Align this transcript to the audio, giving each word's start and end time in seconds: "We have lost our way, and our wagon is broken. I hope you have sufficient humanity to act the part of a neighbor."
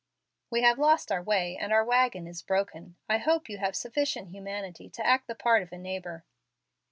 "We 0.49 0.63
have 0.63 0.79
lost 0.79 1.11
our 1.11 1.21
way, 1.21 1.55
and 1.55 1.71
our 1.71 1.85
wagon 1.85 2.25
is 2.25 2.41
broken. 2.41 2.95
I 3.07 3.19
hope 3.19 3.47
you 3.47 3.59
have 3.59 3.75
sufficient 3.75 4.29
humanity 4.29 4.89
to 4.89 5.05
act 5.05 5.27
the 5.27 5.35
part 5.35 5.61
of 5.61 5.71
a 5.71 5.77
neighbor." 5.77 6.25